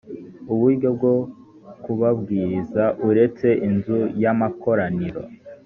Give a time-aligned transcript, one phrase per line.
[0.53, 1.13] uburyo bwo
[1.83, 5.21] kubabwiriza uretse inzu y amakoraniro